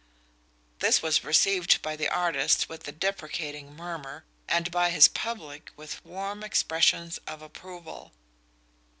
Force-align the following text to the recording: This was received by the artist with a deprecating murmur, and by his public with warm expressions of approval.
This 0.79 1.03
was 1.03 1.23
received 1.23 1.79
by 1.83 1.95
the 1.95 2.09
artist 2.09 2.67
with 2.67 2.87
a 2.87 2.91
deprecating 2.91 3.75
murmur, 3.75 4.23
and 4.49 4.71
by 4.71 4.89
his 4.89 5.07
public 5.07 5.69
with 5.75 6.03
warm 6.03 6.43
expressions 6.43 7.19
of 7.27 7.43
approval. 7.43 8.11